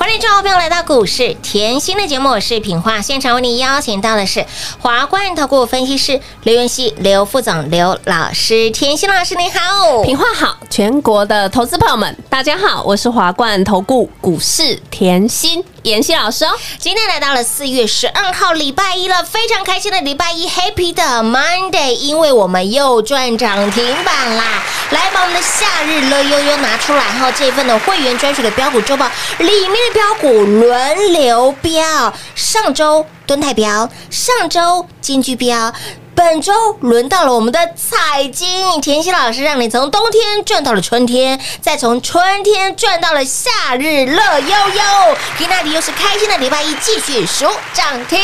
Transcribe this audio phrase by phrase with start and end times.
[0.00, 4.42] 欢迎众好朋友来到股市甜心的节目，我是品化，现场为你邀请到的是
[4.78, 15.62] 华冠投顾分析师刘元熙、刘副总、刘老师，甜心老师你好，品化好，全国的投资朋友们，大家好，我是华冠投顾股市甜心。
[15.82, 16.50] 妍希老师哦。
[16.78, 24.62] 今天来到了四月十二号礼拜一了，非常开心的礼拜一，Happy 的 Monday，因为我们又赚涨停板啦！
[24.90, 29.08] 来把我们的夏日乐悠悠拿出来哈，这份的会员专属的标股周报
[29.38, 35.72] 里面的标股轮流标，上周敦泰标，上周金居标。
[36.20, 45.16] 本周轮到了我们的彩金，甜心老师让你从冬天赚到了春天，再从春天赚到了夏日乐悠悠。
[45.38, 48.18] 给那里又是开心的礼拜一，继续数涨停。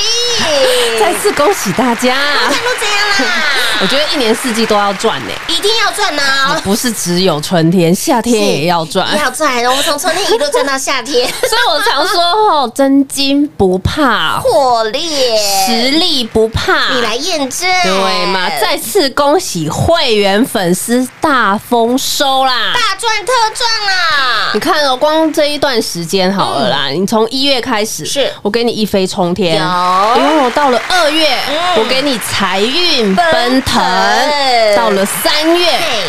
[1.01, 2.15] 再次恭喜大家！
[2.51, 3.45] 看都怎样啦？
[3.81, 9.09] 我觉得一年四季都要赚呢，一定要赚呢、不是只有春天，夏天也要赚。
[9.19, 9.65] 要赚！
[9.65, 16.91] 我们从春天一路赚到夏天， 所以我常说哦，真金不怕 破裂，实力不怕。
[16.93, 17.67] 你来验证。
[17.87, 18.49] 对嘛？
[18.61, 22.73] 再次恭喜会员粉丝大丰收啦！
[22.75, 24.61] 大赚特赚啦你！
[24.61, 35.67] 看哦，光这一段时间好了啦，你从一月开始，嗯是我给你一飞冲天，有因为我到了二月，嗯我给你财运奔奔腾腾；到了三月，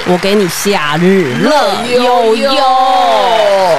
[0.07, 2.51] 我给你夏日乐悠悠。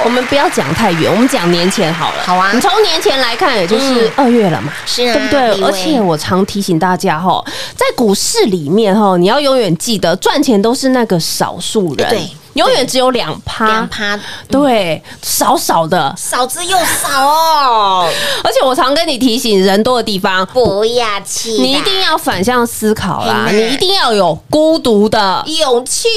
[0.05, 2.23] 我们不要讲太远，我们讲年前好了。
[2.25, 4.71] 好啊你从年前来看，也就是嗯二月了嘛。
[4.85, 5.65] 是啊，对不对？
[5.65, 7.43] 而且我常提醒大家哈，
[7.79, 12.09] 在股市里面哈，你要永远记得，赚钱都是那个少数人，
[12.59, 14.19] 永远只有两趴，两趴。
[14.51, 16.13] 对，少少的。
[16.17, 18.09] 少之又少哦，
[18.43, 20.45] 而且我常跟你提醒，人多的地方。
[20.47, 25.41] 不要气啦，你一定要反向思考啦，你一定要有孤独的。
[25.45, 26.09] 勇气，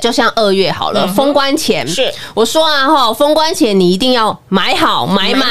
[0.00, 1.86] 就像二月好了，封关前。
[1.86, 2.12] 是。
[2.34, 5.48] 我说啊哈，封关前你一定要买好买满，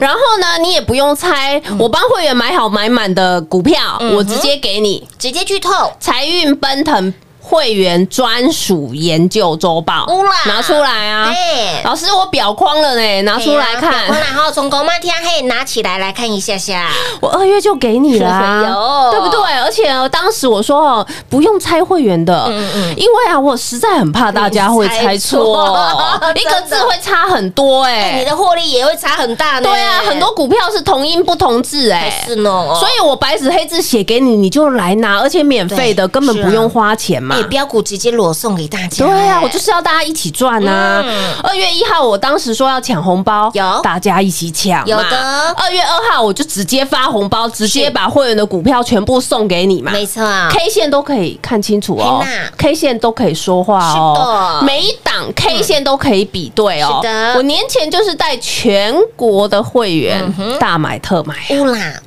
[0.00, 3.80] 然后呢，你也不用猜，我帮会员买好买满的股票，
[4.14, 5.06] 我直接给你。
[5.18, 7.12] 直接剧透，财运奔腾
[7.50, 10.06] 会员专属研究周报，
[10.46, 11.32] 拿出来啊！
[11.34, 14.06] 哎老师，我表框了呢，拿出来看。
[14.06, 16.88] 然后从狗妈天黑拿起来来看一下下，
[17.20, 19.40] 我二月就给你了、 啊有，对不对？
[19.64, 22.94] 而且呃当时我说哦，不用猜会员的，嗯嗯。
[22.96, 25.76] 因为啊，我实在很怕大家会猜错。
[26.36, 29.68] 一个字会差很多 哎、你的获利也会差很大呢。
[29.68, 37.48] 对啊，很多股票是同音不同字哎、是呢，所以我白纸黑字写给你，你就来拿，而且免费的，根本不用花钱嘛哎，。
[37.48, 39.04] 标股直接裸送给大家。
[39.04, 41.34] 对啊，哎我就是要大家一起赚呐嗯！
[41.42, 44.84] 二月一号，我当时说要抢红包，有大家一起抢嘛。
[44.86, 49.90] 有的二月二号，我就直接发红包，直接把会员的股票全部送给你嘛。
[49.92, 52.24] 没错啊，K 线都可以看清楚哦
[52.56, 57.00] ，K 线都可以说话哦是，每一档 K 线都可以比对哦。
[57.02, 62.00] 是的我年前就是带全国的会员大买特买，乌啦，哎，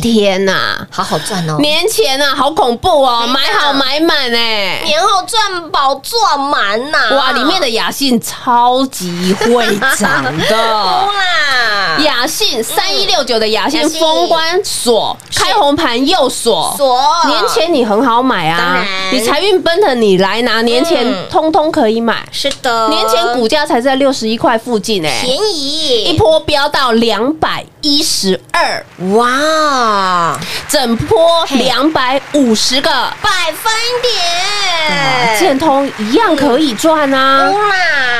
[0.00, 0.86] 天呐！
[0.90, 1.56] 好好赚哦。
[1.60, 4.82] 年前啊，好恐怖哦，买好买满哎。
[4.84, 7.16] 年后赚饱赚满呐！
[7.16, 9.64] 哇，里面的雅信超级会
[9.96, 10.56] 涨乌的。
[10.56, 16.74] 啦，雅信三一六九的雅信封关锁，是开红盘又锁。
[16.76, 22.26] 锁年前你很好买啊，你财运奔腾，你来拿，年前嗯通通可以买。
[22.32, 28.84] 是的，年前股价才在六十一块附近哎，便宜一波飙到两百一十二，
[29.14, 29.26] 哇，
[30.68, 31.56] 整波嘿。
[31.58, 32.90] 两百五十个。
[33.22, 33.72] 百分
[34.02, 37.50] 点，建通一样可以赚啊！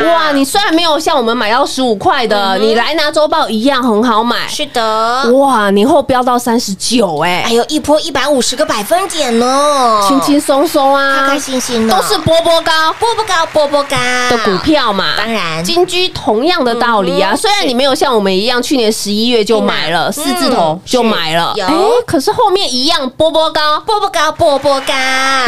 [0.05, 4.37] 哇，你虽然没有像我们买到十五块的，你来拿周报一样很好买。
[4.37, 7.45] 嗯是的，哇，年后飙到三十九，哎。
[7.47, 12.93] 哎，呦，一波一百五十个百分点呢，轻轻松松啊，开开心心的，都是波波高。
[12.99, 13.97] 波波高，波波高。
[14.31, 15.15] 的股，票嘛。
[15.17, 15.63] 当然。
[15.65, 20.13] 金居同样的道理啊，嗯虽然你没有像我们一样，去年十一月就买了嗯。
[20.13, 21.67] 四字头就买了，是有。
[21.67, 21.75] 哎
[22.07, 23.81] 可是后面一样波波高。
[23.81, 24.95] 波波高，波波高，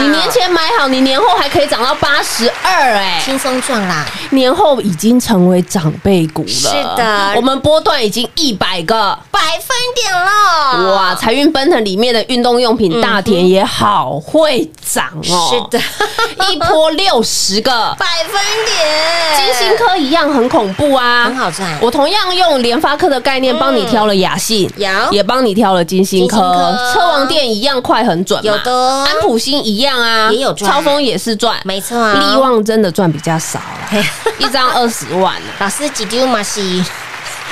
[0.01, 6.49] 你年前买好，你年后还可以涨到八十二，哎，轻松赚啦，年后已经成为长辈股了。
[6.49, 7.33] 是的。
[7.37, 9.17] 我们波段已经一百个。
[9.31, 15.83] 百分点了，哇，财运奔腾里面的运动用品大田也好会涨哦，是的，
[16.51, 21.79] 一波六十个， 百分点，金星科一样很恐怖啊，很好赚。
[21.81, 24.89] 我同样用联发科的概念帮你挑了雅信，有。
[25.13, 26.48] 也帮你挑了金星科
[26.93, 28.73] 车王店一样快很准嘛，有的。
[29.05, 30.71] 安普星一样啊，也有赚。
[30.71, 32.15] 超风也是赚，没错啊。
[32.15, 34.05] 利旺真的赚比较少啦，
[34.39, 35.43] 一张二十万啊。
[35.61, 36.61] 老师几丢嘛是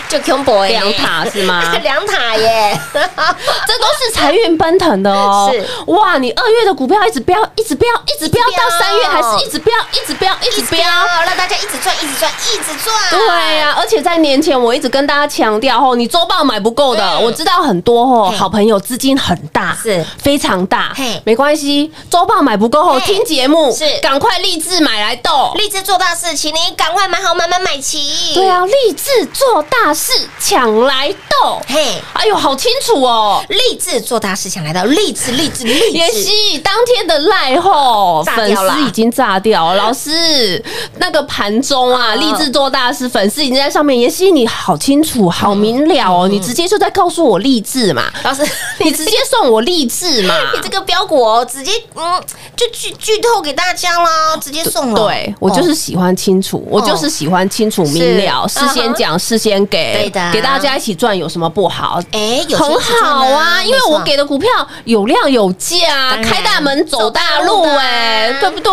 [0.08, 1.74] 就 combo 哎，两塔是吗？
[1.82, 5.50] 两塔耶， 这都是财运奔腾的哦。
[5.52, 5.66] 是。
[5.92, 10.84] 哇，你二月的股票一直飙，一直飙，一直飙到三月还是一直飙，一直飙，一直飙。
[11.24, 12.94] 让大家一直赚，一直赚，一直赚。
[13.10, 17.24] 对呀、而且在年前我一直跟大家强调哦，你周报买不够的，嗯。
[17.24, 20.04] 我知道很多哦，好朋友资金很大，是。
[20.18, 20.92] 非常大。
[20.94, 23.84] 嘿，没关系，周报买不够后听节目是。
[24.00, 25.52] 赶快立志买来斗。
[25.56, 28.34] 立志做大事，请你赶快买好，买买买齐。
[28.34, 31.60] 对，啊，立志做大事，抢来斗。
[31.66, 33.42] 嘿，哎呦，好清楚哦。
[33.48, 36.22] 立志做大事，抢来到立志，立志，立妍志。
[36.22, 39.86] 希当天的赖后，粉丝已经炸掉了。
[39.86, 40.62] 老师，
[40.98, 43.96] 那个盘中啊，嗯立志做大事，粉丝已经在上面。
[43.96, 48.42] 妍希，你好清楚，好明了嗯哦，你直接就在告诉我励志嘛，老师，
[48.78, 50.34] 你直接送我励志嘛。
[50.54, 52.22] 你这个标股哦，直接嗯，
[52.54, 55.06] 就剧剧透给大家啦，直接送了。
[55.06, 60.32] 对我就是喜欢清楚，我就是喜欢清楚明了，事先讲，事先给对的。
[60.32, 62.00] 给大家一起赚有什么不好？
[62.12, 64.48] 哎，有很好啊，因为我给的股票
[64.84, 68.72] 有量有价开大门走大路哎、啊对不对？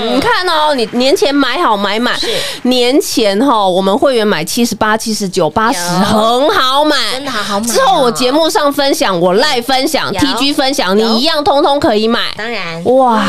[0.00, 0.16] 嗯。
[0.16, 2.28] 你看哦，你年前买好买满是，
[2.62, 12.20] 年前哈、我们会员买七十八、七十九、八十，很好买，真的好好买哦之后我节目上分享，我赖分享，TG 分享，你一样通通可以买。
[12.36, 12.82] 当然。
[12.84, 13.24] 哇！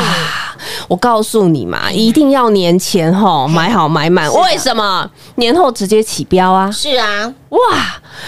[0.88, 4.32] 我告诉你嘛，一定要年前吼买好买满。
[4.34, 5.08] 为什么？
[5.36, 6.72] 年后直接起标啊！
[6.72, 7.17] 是啊，
[7.50, 7.60] 哇，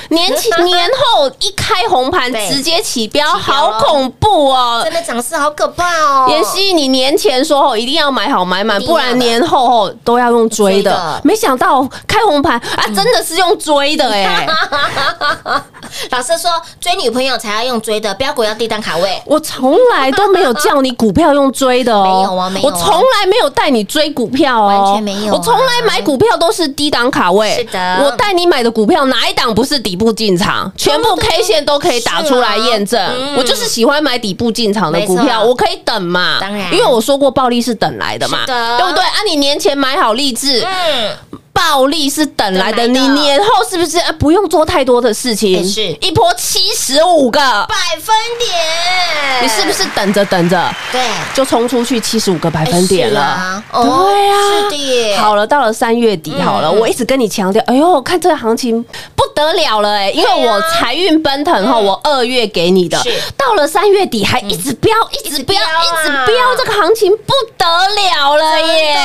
[0.10, 2.50] 年前 年后一开红盘对。
[2.50, 4.81] 直接起标，起标好恐怖哦。
[4.84, 4.93] 真！
[4.93, 6.27] 的涨势好可怕哦。
[6.29, 9.03] 妍希，你年前说哦一定要买好买满，一定要的。
[9.03, 10.91] 不然年后哦都要用追的。
[10.91, 11.22] 的。
[11.24, 14.48] 没想到开红盘啊，真的是用追的哎！
[16.12, 19.22] 老师说追女朋友才要用追的，标股要低档卡位。
[19.25, 22.72] 我从来都没有叫你股票用追的哦，没有啊没有啊。
[22.72, 25.38] 我从来没有带你追股票哦，完全没有啊。
[25.38, 28.01] 我从来买股票都是低档卡位，是的。
[28.03, 30.71] 我带你买的股票哪一档不是底部进场？
[30.77, 33.00] 全部 K 线都可以打出来验证。
[33.36, 39.03] 我就是喜欢买底部进场的股票，我可以等嘛，当然因为我说过暴利是等来的嘛，对不对？
[39.03, 45.59] 啊，你年前买好励志，嗯，暴利是等来的，你年后是不是啊不用做太多的事情？
[45.59, 50.74] 哎是一波七十五个，百分点，你是不是等着等着？
[50.91, 51.01] 对？
[51.33, 53.62] 就冲出去七十五个百分点了。
[53.71, 54.33] 对啊，
[54.63, 58.83] 是的耶好了，到了三月底，好了，我一直跟你强调，哎呦，看这个行情
[59.15, 62.97] 不得了了哎，因为我财运奔腾哈，我二月给你的，
[63.38, 68.97] 到了三月底还一直飙，一直飙，一直飙这个行情不得了了耶！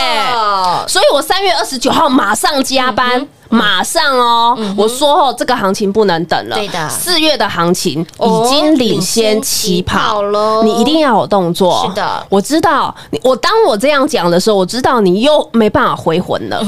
[0.88, 3.28] 所以我三月二十九号马上加嗯班。
[3.54, 4.56] 马上哦！
[4.76, 6.56] 我说哦，这个行情不能等了。
[6.56, 11.86] 对的四月的行情哦已经领先起跑跑了你一定要有动作。
[11.86, 13.20] 是的我知道你。
[13.22, 16.62] 我当我这样讲的时候，我知道你又没办法回魂了。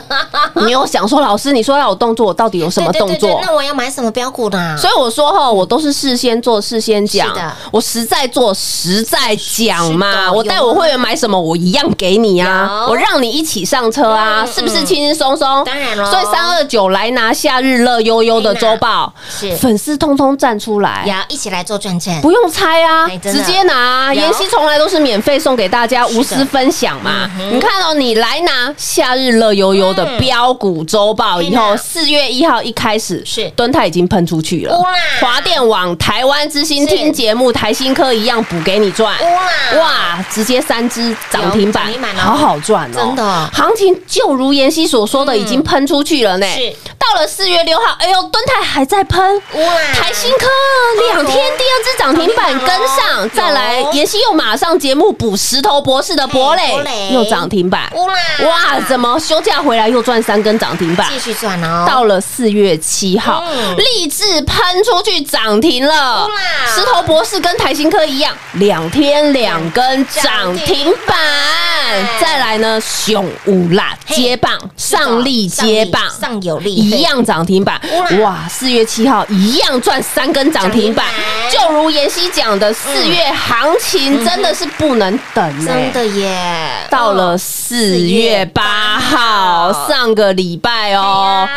[0.66, 3.40] 你又想说，老师，你说要有动作，我到底有什么动作？
[3.42, 4.76] 那我要买什么标股呢？
[4.76, 10.30] 所以我说哈，我都是事先做，事先讲是的，我实在做，实在讲嘛。
[10.32, 15.64] 我带我会员买什么，我一样给你啊，我让你一起上车啊，嗯是不是轻轻松松？
[15.64, 19.54] 当然了所以三二九来拿夏日乐悠悠的周报，是。
[19.56, 21.04] 粉丝通通站出来。
[21.06, 24.12] 要一起来做转正，不用猜啊直接拿。
[24.12, 24.20] 有。
[24.20, 27.30] 妍希从来都是免费送给大家，无私分享嘛。
[27.52, 33.48] 你看哦，你来拿夏日乐悠悠的嗯标股周报以后，呐四月一号一开始是。
[33.50, 34.76] 敦泰已经喷出去了。
[34.78, 34.92] 哇。
[35.20, 39.14] 华电网、台湾之星听节目，台新科一样补给你赚。
[39.20, 39.78] 哇。
[39.80, 42.94] 哇，直接三只涨停板好好赚哦！
[42.96, 43.50] 真的。
[43.52, 46.46] 行情就如妍希所说的，已经喷出去了呢。
[46.46, 46.74] 是。
[46.98, 49.62] 到了四月六号，哎呦，敦泰还在喷，哇。
[49.94, 50.46] 台新科
[51.08, 57.10] 两天第二只涨停板跟上，再来妍希又马上节目补石头博士的博磊磊。
[57.12, 58.48] 又涨停板，哇。
[58.48, 61.08] 哇，怎么休假回来又赚三根涨停板？
[61.12, 61.84] 继续赚哦？
[61.86, 66.26] 到了四月七号嗯，立志喷出去涨停了。
[66.26, 66.30] 哇。
[66.74, 71.16] 石头博士跟台新科一样，两天两根涨停板。
[72.20, 76.40] 再来呢，熊五辣接棒，上力接棒，上。
[76.42, 77.80] 有力，一样涨停板。
[78.20, 78.46] 哇。
[78.48, 81.06] 四月七号一样赚三根涨停板。
[81.06, 81.70] 涨停板。
[81.70, 85.64] 就如妍希讲的，四月行情真的是不能等。
[85.64, 86.86] 真的耶！
[86.90, 91.48] 到了四月八号，上个礼拜哦，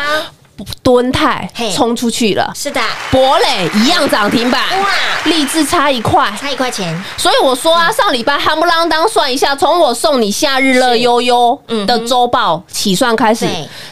[0.82, 4.88] 敦泰嘿冲出去了，是的，博磊一样涨停板，哇
[5.24, 6.32] 励志差一块。
[6.40, 13.46] 差一块钱，所以我说啊，上礼拜夯不啷当算一下，从我送你夏日乐悠悠嗯的周报起算开始，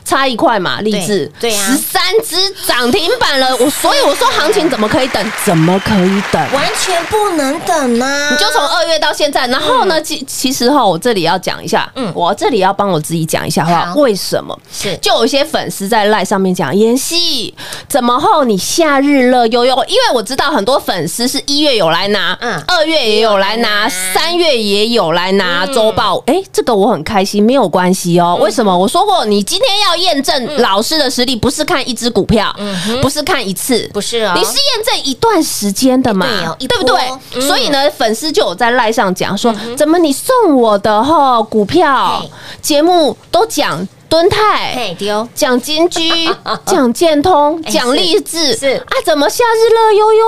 [0.04, 3.56] 差一块嘛，励志对啊十三只涨停板了。
[3.58, 5.32] 我所以我说行情怎么可以等？
[5.44, 6.52] 怎么可以等？
[6.52, 8.30] 完全不能等啊！
[8.30, 13.94] 你就从二月到现在，然后呢，其其实哈，我这里要讲一下，嗯我这里要帮我自己讲一下，好不好好？
[13.96, 14.58] 为什么？
[14.72, 17.54] 是就有一些粉丝在赖上面讲，妍希
[17.88, 19.76] 怎么后你夏日乐悠悠？
[19.86, 26.20] 因为我知道很多粉丝是一月有来拿，嗯嗯，二月也有来拿，三月也有来拿嗯周报。
[26.26, 28.36] 哎，这个我很开心，没有关系哦。
[28.40, 28.76] 为什么？
[28.76, 32.52] 我说过，你今天要验证老师的实力，不是看一只股票，
[33.00, 34.32] 不是看一次，不是哦？
[34.34, 36.26] 你是验证一段时间的嘛？
[36.58, 36.96] 对不对？
[37.34, 42.24] 嗯所以呢，粉丝就有在赖上讲说，怎么你送我的哈股票
[42.60, 44.74] 节目都讲敦泰。
[44.74, 46.10] 嘿丢，讲金居，
[46.66, 50.24] 讲建通，哎讲励志，是是啊，怎么夏日乐悠悠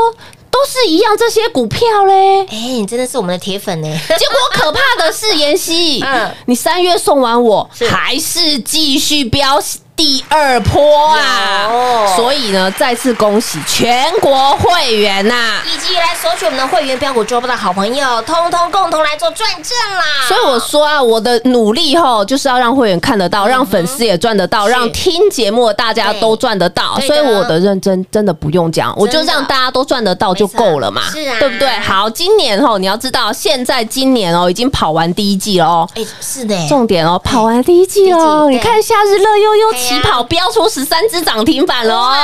[0.51, 2.41] 都是一样这些股票嘞？
[2.51, 3.89] 哎，你真的是我们的铁粉呢！
[4.19, 9.59] 结果可怕的是，妍希， 嗯你三月送完我是，还是继续飙。
[10.01, 12.17] 第二波啊有！
[12.17, 20.03] 所以呢，再次恭喜全国会员呐、以及来索取我们的会员标股周报的好朋友，通通共同来做转正啦！
[20.27, 26.99] 所以我说啊，我的努力吼，就是要让会员看得到，让粉丝也赚得到，让听节目的大家都赚得到。
[27.01, 31.69] 所以我的认真真的不用讲，我就让大家都赚得到就够了嘛，是啊对不对？
[31.81, 35.87] 好，今年吼，你要知道，现在今年哦，已经跑完第一季了哦。
[35.95, 42.15] 哎，是的，重点哦，跑完第一季哦，你看夏日乐悠悠起跑飙出十三只涨停板了哦，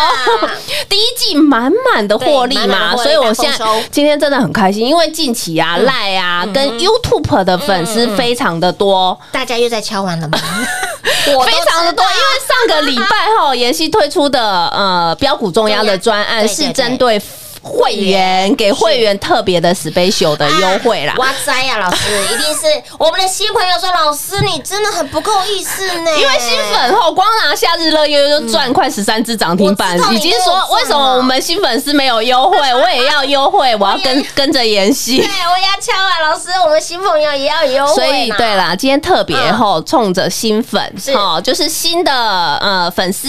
[0.88, 3.58] 第一季满满的获利嘛，所以我现在
[3.90, 9.18] 今天真的很开心，因为近期啊赖啊跟 YouTube 的粉丝非常的多。
[9.32, 10.38] 大家又在敲完了吗？
[11.36, 13.06] 我非常的多，因为上个礼拜
[13.38, 17.20] 哈，妍希推出的呃标股重压的专案是针对
[17.66, 21.14] 会员给会员特别的 special 的优惠啦。
[21.18, 26.10] 哇塞呀，老师，一定是我们的新朋友说，老师你真的很不够意思呢。
[26.18, 35.26] 因为新粉后光拿夏日乐悠悠就赚快十三只涨停板已经说为什么我们新粉丝没有优惠，我也要优惠， 我要跟跟着妍希对，。
[35.26, 40.80] 我要敲啊，老师，我们新朋友也要有优惠所以对啦，今天特别嗯吼，冲着新粉
[41.14, 42.12] 哦，就是新的
[42.60, 43.28] 呃粉丝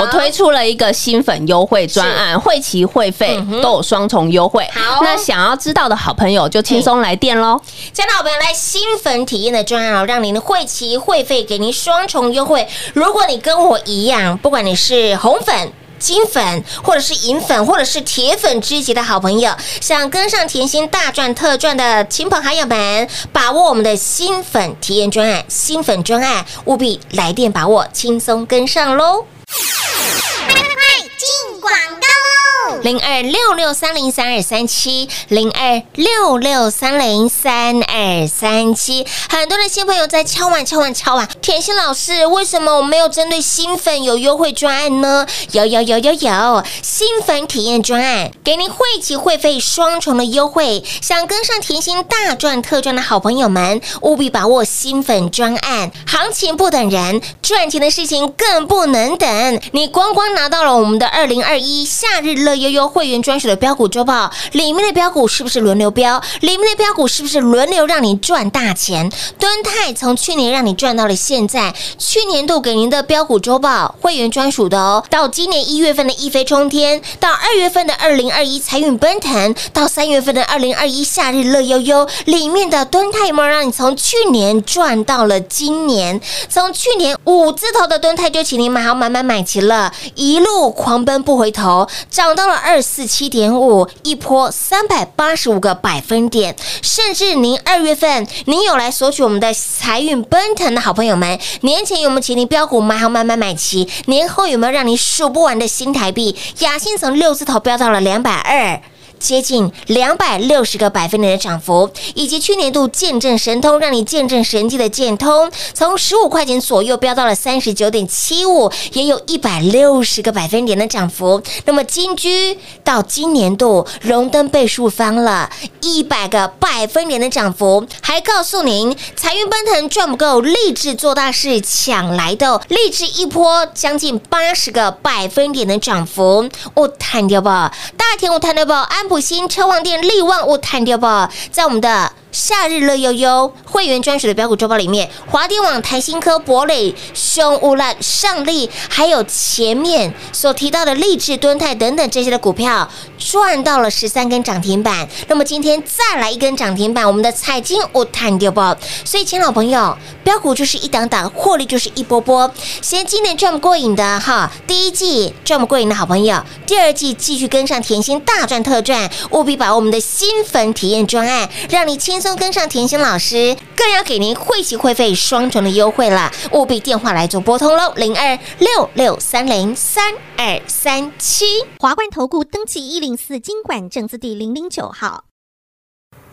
[0.00, 4.68] 我推出了一个新粉优惠专案，会期会费都有双重优惠。
[4.72, 7.60] 好那想要知道的好朋友就轻松来电喽。
[7.92, 12.68] 加到我们来新粉体验的专案哦，让您的会期会费给您双重优惠。
[12.94, 15.72] 如果你跟我一样，不管你是红粉。
[15.98, 29.26] 金粉，或者是银粉，或者是铁粉知级的好朋友，想跟上甜心大赚特赚的亲朋好友们，把握我们的新粉体验专案、新粉专案，务必来电把握，轻松跟上喽！
[29.48, 30.54] 快
[31.00, 32.47] 进广告喽！
[32.82, 39.06] 零二六六三零三二三七，零二六六三零三二三七。
[39.28, 45.26] 很多的新朋友在敲碗敲碗敲碗，甜心老师，为什么我没有针对新粉有优惠专案呢？
[45.52, 50.84] 有有有有有，新粉体验专案，给您会期会费双重的优惠。
[51.00, 59.60] 想跟上甜心大赚特赚的好朋友们，务必把握新粉专案，行情不等人，赚钱的事情更不能等。
[59.72, 66.20] 你光光拿到了我们的二零二一夏日乐悠悠会员专属的标股周报，里面的标股是不是轮流标？
[66.40, 69.10] 里面的标股是不是轮流让你赚大钱？
[69.38, 86.20] 敦泰从去年让你赚到了现在，去年度给您的标股周报会员专属的哦，到今年一月份的一飞冲天，到二月份的二零二一财运奔腾，到三月份的二零二一夏日乐悠悠里面的敦泰有没有让你从去年赚到了今年？
[86.48, 103.88] 从去年五字头的敦泰就请您买好买买买齐了，一路狂奔不回头，涨到了二四七点五，一波三百八十五个百分点，甚至您二月份您有来索取我们的财运奔腾的好朋友们，年前有没有请您标股买好买买买齐？
[104.06, 106.36] 年后有没有让您数不完的新台币？
[106.60, 108.80] 雅欣从六字头飙到了两百二。
[109.18, 121.42] 接近两百六十个百分点的涨幅，以及去年度见证神通，让你见证神迹的建通，从十五块钱左右飙到了三十九点七五，也有一百六十个百分点的涨幅。
[121.64, 125.50] 那么金居到今年度荣登倍数翻了
[125.80, 142.12] 一百个百分点的涨幅，还告诉您财运奔腾赚不够，立志做大事抢来的励，志一波将近八十个百分点的涨幅，我谈掉吧，大田我谈掉吧，安普新车旺店力旺我谈掉吧，在我们的。
[142.38, 155.08] 夏日乐悠悠会员专属的标股周报里面，华电网、台新科、博磊、雄乌兰、上力，还有前面所提到的励志、敦泰等等这些的股票，赚到了十三根涨停板。
[155.26, 158.76] 那么今天再来一根涨停板，我们的彩金我谈掉吧。
[159.04, 162.48] 所以，亲老朋友，标股就是一档档，获利就是一波波。
[162.80, 181.44] 先今年赚不过瘾的哈，第一季赚不过瘾的好朋友，第二季继续跟上甜心大赚特赚，务必把我们的新粉体验专案，让你轻松跟上甜心老师，更要给您汇齐会费双重的优惠啦，务必电话来做拨通喽，零二六六三零三二三七。
[181.78, 185.24] 华冠投顾登记一零四经管证字第零零九号。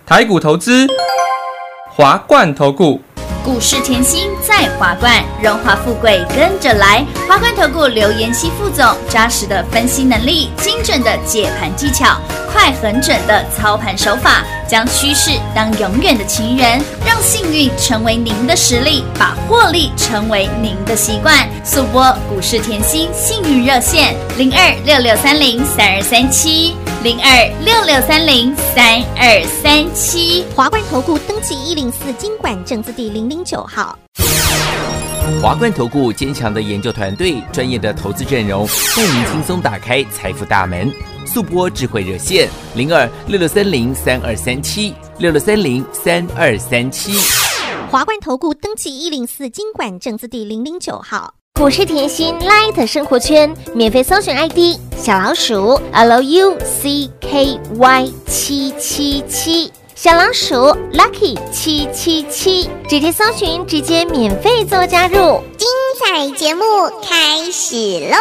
[0.06, 0.88] 台股投资，
[1.90, 3.02] 华冠投顾。
[3.46, 7.06] 股市甜心在华冠，荣华富贵跟着来。
[7.30, 12.18] 华冠投顾刘延熙副总，扎实的分析能力，精准的解盘技巧，
[12.52, 21.48] 快狠准的操盘手法，将趋势当永远的情人，让幸运成为您的实力，把获利成为您的习惯。
[21.64, 30.44] 速播股市甜心幸运热线零二六六三零三二三七零二六六三零三二三七。
[30.56, 33.98] 华冠投顾登记一零四经管证字第零零九号。
[35.42, 40.92] 华冠投顾坚强的研究团队，专业的投资阵容，带您轻松打开财富大门。
[41.26, 47.14] 速播智慧热线零二六六三零三二三七六六三零三二三七。
[47.90, 51.34] 华冠投顾登记一零四经管证字第零零九号。
[51.60, 57.60] 股市甜心 Light 生活圈免费搜寻 ID 小老鼠 Lucky
[58.28, 60.56] 七七七，小老鼠
[60.92, 65.42] Lucky 七七七，直接搜寻，直接免费做加入。
[65.58, 65.66] 精
[65.98, 66.66] 彩节目
[67.02, 67.76] 开始
[68.12, 68.18] 喽！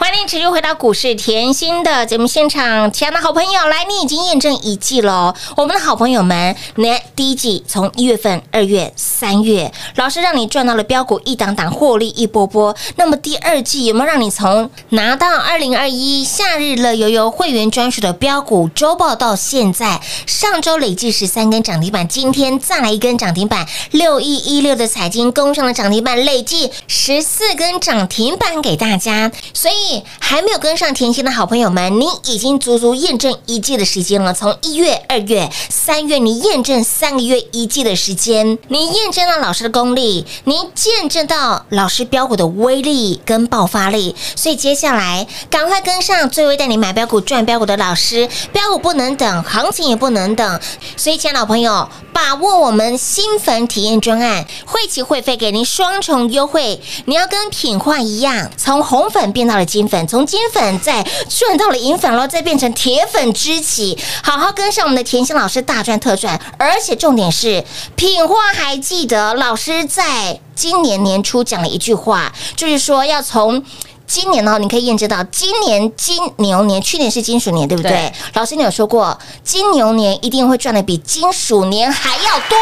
[0.00, 5.34] 欢迎持续回到股市甜心的节目现场，亲爱的好朋友，来，你已经验证一季喽。
[5.58, 12.74] 我们的好朋友们，那第一季从一月份、二月、三月，老师让你赚到了标股一档档获利一波波。
[12.96, 29.30] 那么第二季有没有让你从拿到二零二一夏日乐悠悠会员专属的标股周报到现在，上周累计十三根涨停板，今天再来一根涨停板，六一一六的彩金攻上的涨停板，累计十四根涨停板给大家。
[29.52, 34.32] 所以还没有跟上甜心的好朋友们，你已经足足验证一季的时间了。
[34.32, 44.14] 从一月、二月、三月，你验证三个月一季的时间，你验证了老师的功力，你见证到老师标股的威力跟爆发力。
[44.36, 50.60] 所以接下来赶快跟上最会带你买标股赚标股的老师，标股不能等，行情也不能等。
[50.96, 56.80] 所以，亲爱老朋友，把握我们新粉体验专案，会期会费给您双重优惠。
[57.06, 63.98] 你要跟品化一样，从红粉变到了金粉，从金粉再赚到了银粉喽，再变成铁粉知己。
[64.22, 67.64] 好好跟上我们的甜心老师大赚特赚，而且重点是
[67.96, 73.64] 品花还记得老师在今年年初讲了一句话，就是说要从。
[74.12, 77.92] 今年呢，你可以验证到，今年金牛年，去年是金鼠年，对不对？
[77.92, 82.58] 对老师，你有说过，金牛年一定会赚的比金鼠年还要多，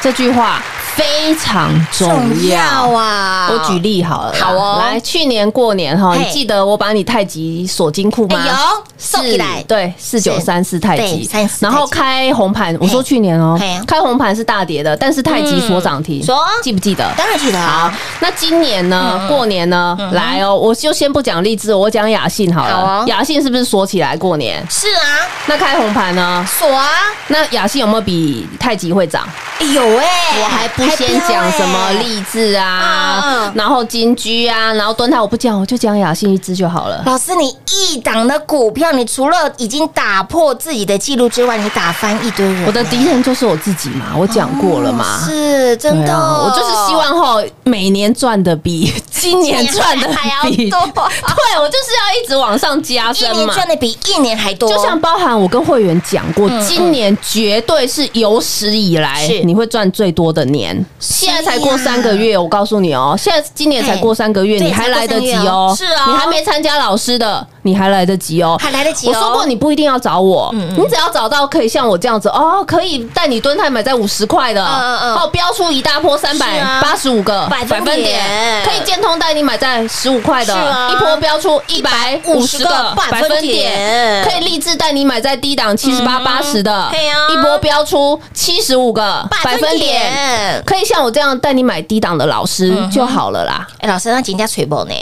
[0.00, 0.64] 这句话
[0.96, 2.90] 非常重要。
[2.90, 8.40] 啊我举例好了，好哦来，去年过年哈，你记得我把你太极锁金库吗？
[8.40, 8.54] 哎有
[8.98, 11.28] 送起来是对，四九三四太极
[11.60, 17.06] 然后开红盘，我说去年哦开红盘是大跌的，但是太极锁涨停嗯锁，记不记得？
[17.16, 19.26] 当然记得好啊，，那今年呢？
[19.28, 19.96] 过年呢？
[20.12, 23.04] 来哦，我就先不讲励志，我讲雅信好好了哦。
[23.06, 24.64] 雅信是不是锁起来过年？
[24.70, 26.46] 是啊，那开红盘呢？
[26.48, 26.88] 锁啊，
[27.28, 29.28] 那雅信有没有比太极会涨？
[29.74, 30.06] 有哎，
[30.40, 37.02] 我还不先讲什么励志嗯啊嗯，然后金居啊，然后蹲台我不讲，我就讲雅信一支就好了。
[37.06, 42.64] 老师，你一档的股票，你除了已经打破自己的记录之外，你打翻一堆人。
[42.66, 45.20] 我的敌人就是我自己嘛，我讲过了嘛。
[45.24, 50.80] 是真的，我就是希望哈每年赚的比今年赚的还要比多。
[50.80, 53.36] 对我就是要一直往上加一深嘛。
[53.36, 60.84] 年赚的比一年还多，就像包含我跟会员讲过，嗯今年绝对是有史以来你会赚最多的年。
[60.98, 65.74] 现在才过三个月，我告诉你哦，现在今年才过三个月，你还来得及哦。
[65.76, 66.04] 是哦。
[66.08, 69.10] 你还没参加老师的，你还来得及哦，还来得及哦。
[69.14, 78.20] 我说过你不一定要找我，嗯你只要找到可以像我这样子哦，可以带你蹲泰买在五十块的，哦，标出一大波三百八十五个百分点
[78.64, 84.24] 可以建通带你买在十五块的啊，一波标出一百五十个百分点。
[84.24, 86.90] 可以立志带你买在低档七十八八十的
[87.30, 94.94] 一波标出七十五个百分点，可以像我这样带你买低档的老师就好了啦，哎，老师，那今天锤波呢？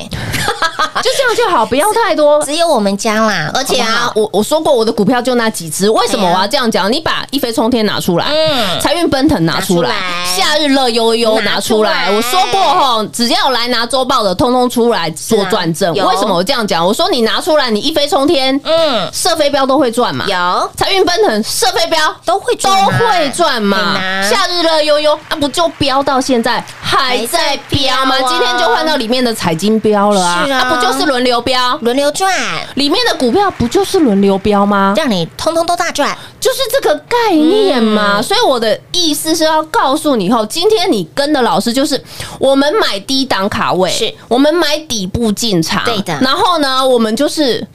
[1.03, 2.43] 就这样就好，不要太多。
[2.45, 6.91] 只有我们家啦，而且啊，我我说过我的股票就那几只，为什么我要这样讲？
[6.91, 9.91] 你把一飞冲天拿出来，嗯财运奔腾拿出来
[10.25, 12.11] 夏日乐悠悠拿出来。
[12.11, 15.93] 我说过吼，只要来拿周报的，通通出来做转正。
[15.95, 16.85] 为什么我这样讲？
[16.85, 20.25] 我说你拿出来，你一飞冲天，嗯，射飞镖都会赚嘛。
[20.29, 28.17] 有财运奔腾，射飞镖都会都会赚嘛夏日乐悠悠啊，不就飙到现在还在飙吗？
[28.29, 31.77] 今天就换到里面的彩金标了啊不就是轮流标？
[31.79, 32.33] 轮流赚，
[32.75, 34.94] 里面的股票不就是轮流标吗？
[34.97, 36.16] 让你通通都大赚。
[36.38, 38.18] 就是这个概念嘛。
[38.18, 42.03] 嗯所以我的意思是要告诉你，后今天你跟的老师就是
[42.38, 47.66] 我们买低档卡位，是我们买底部进场，对的然后呢，我们就是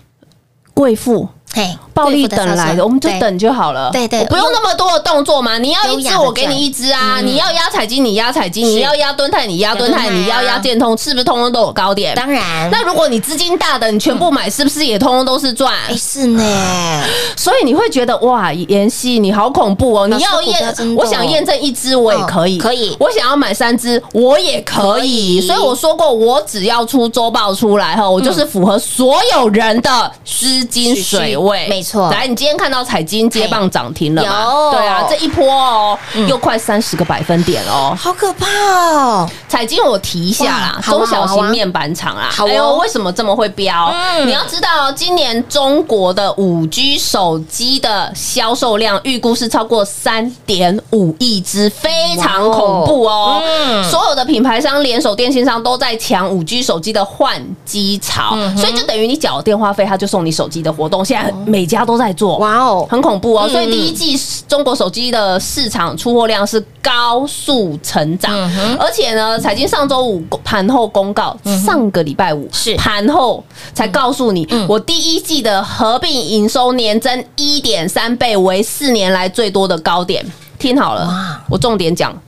[0.73, 1.27] 贵妇。
[1.51, 3.89] 嘿，暴力等来的，我们就等就好了。
[3.91, 5.57] 对对我不用那么多的动作嘛。
[5.57, 7.19] 你要一只，我给你一只啊。
[7.21, 12.13] 你要压彩金，你压彩金；你要压蹲泰，你压蹲泰；你要压建通，是不是通通都有高点？
[12.15, 15.73] 当然，那如果你资金大的，你全部买，是不是也通通都是赚？
[15.89, 17.03] 哎是呢，
[17.35, 20.07] 所以你会觉得哇，妍希你好恐怖哦！
[20.07, 24.99] 你要验，我想验证一只我也可以，哦可以我想要买三只我也可。
[24.99, 31.67] 以所以我说过，我只要出周报出来后，我就是符合所有人的资金水位。
[31.67, 34.43] 没错错来，你今天看到彩金接棒涨停了吗？
[34.43, 37.97] 有对啊，这一波哦，嗯又快三十个百分点哦。
[37.99, 39.29] 好可怕哦！
[39.47, 43.91] 彩金我提一下啦中小型面板厂啊，哎呦，为什么这么会飙？
[43.91, 53.41] 嗯你要知道，今年中国的五 G 手机的销售量预估是超过三点五亿只，非常恐怖哦。
[53.43, 62.37] 嗯所有的品牌商、联手电信商都在抢五 G 手机的换机潮，嗯所以就等于你缴电话费，他就送你手机的活动，现在每家都在做。
[62.37, 63.49] 哇哦，很恐怖哦，嗯。
[63.49, 72.75] 所以第一季中国手机的市场出货量是高速成长，嗯而且呢，财经上周五盘后公告，上个礼拜五是。
[72.75, 80.25] 盘后才告诉你，我第一季的合并营收年增一点三倍，为四年来最多的高点。
[80.57, 82.19] 听好了哇，我重点讲嗯，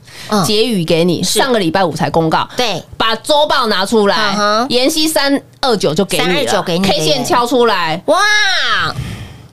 [0.44, 6.30] 结语给你，上个礼拜五才公告，对，把周报拿出来嗯哼，妍希三二九就给你了。
[6.30, 8.18] 三二九给你，K 线敲出来，哇，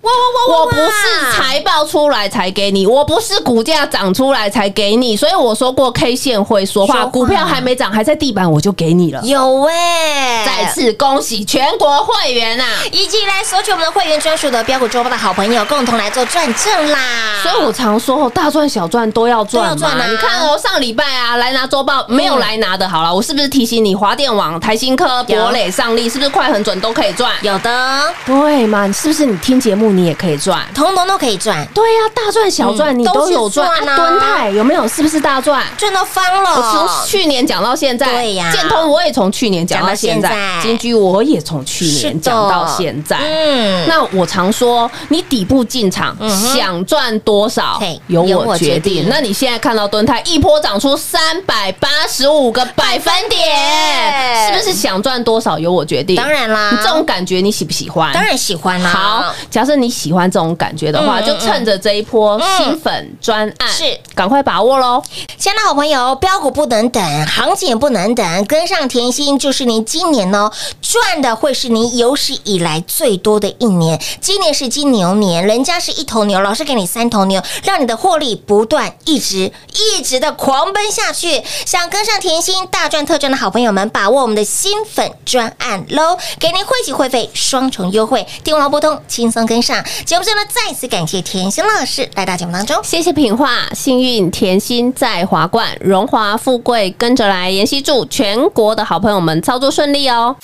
[0.02, 9.22] 哇哇哇我不是财报出来才给你，我不是股价涨出来才给你，所以我说过 K 线会说话，股票还没涨，还在地板我就给你了。
[9.24, 12.66] 有哎，再次恭喜全国会员啊！
[12.92, 17.00] 一起来索取我们的会员专属的标股周报的好朋友，共同来做转正啦！
[17.44, 20.06] 所以我常说哦，大赚小赚都要赚嘛。
[20.08, 27.34] 你看哦，上礼拜啊，来拿周报没有来拿的，好了，我是不是提醒你，华电网、台新科、博磊、上力，是不是快很准都可以赚？
[27.42, 28.90] 有的，对嘛？
[28.94, 30.66] 是不是你听节目你也可以赚？
[30.74, 33.70] 通通都可以赚，对呀、大赚小赚嗯你都有赚。
[33.88, 34.88] 啊敦泰有没有？
[34.88, 35.64] 是不是大赚？
[35.78, 36.50] 赚到翻了。
[36.56, 43.18] 我从去年讲到现在，对呀建通我也从去年讲到现在，金居我也从去年讲到现在。
[43.18, 46.16] 嗯那我常说，你底部进场，
[46.54, 49.10] 想赚多少由由我我决决定定。
[49.10, 56.16] 那你现在看到敦泰一波涨出三百八十五个百分点，是不是想赚多少由我决定？
[56.16, 58.14] 当然啦你这种感觉你喜不喜欢？
[58.14, 58.90] 当然喜欢啦。
[58.90, 65.02] 好，假设你喜欢这种感觉的话，嗯就趁着这一波新粉专案，是赶快把握喽！
[65.38, 74.00] 亲爱的好朋友，标股不能等，行情也不能等，跟上甜心就是您今年哦赚的会是您有史以来最多的一年。
[74.20, 81.42] 今年是金牛年，人家是一头牛，老师给你三头牛，让你的获利不断一直一直的狂奔下去。
[81.66, 89.69] 想跟上甜心大赚特赚的好朋友们，把握我们的新粉专案喽，给您汇集会费双重优惠，电话拨通，轻松跟上。
[90.06, 92.80] 节目中呢，再次感谢甜心老师来到节目当中。
[92.84, 97.50] 谢谢品画，幸运甜心在华冠，荣华富贵跟着来。
[97.50, 100.36] 妍希祝全国的好朋友们操作顺利哦！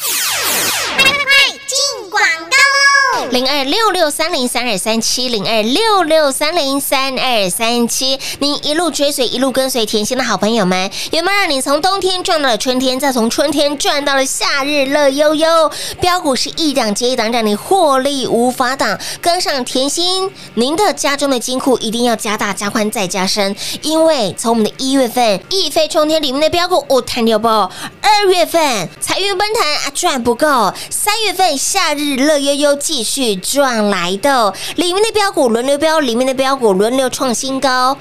[3.32, 15.71] 零二六六三零三二三七零二六六三零三二三七，您一路追随，一路跟随甜心的好朋友们，有没有让你从冬天赚到了春天，再从春天赚到了夏日乐悠悠？
[15.99, 18.99] 标股是一档接一档，让你获利无法挡。
[19.21, 27.69] 跟上甜心，您的家中的金库一定要加大、加宽、再加深，因为从我们的一月份一飞冲天里面的标股，我谈六爆；
[28.01, 37.96] 二月份财运奔腾啊，赚不够；三月份夏日乐悠悠继续赚来的，里面的标股轮流标，里面的标股轮流创新高。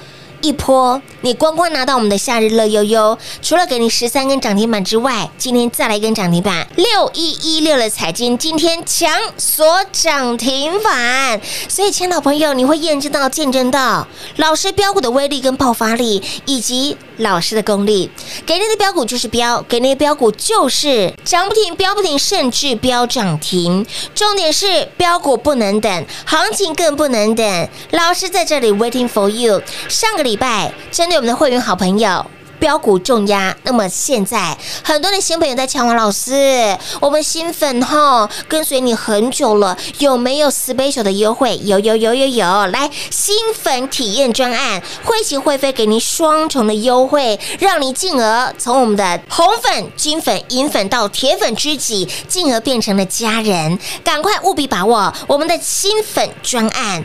[0.45, 18.11] 一波，你光光拿到我们的夏日乐悠悠，除了给你十三根涨停板之外，今天再来一根涨停板，六一一六的彩金今天强锁涨停板，所以，亲爱的朋友，你会验证到、见证到老师标股的威力跟爆发力，以及老师的功力。
[18.45, 23.87] 给你的标股就是标，给你的标股就是涨不停、标不停，甚至标涨停。
[24.15, 27.69] 重点是标股不能等，行情更不能等。
[27.93, 29.63] 老师在这里 waiting for you。
[29.89, 32.25] 上个礼拜针对我们的会员好朋友。
[32.57, 41.61] 标股重压，那么现在很多的新朋友在抢王老师，我们新粉哈跟随你很久了，有没有 special 的优惠？
[41.65, 53.79] 有有有有有，来新粉体验专案，会期会费给您双重的优惠，让你进而从我们的红粉、金粉、银粉到铁粉知己，进而变成了家人。
[54.03, 57.05] 赶快务必把握我们的新粉专案。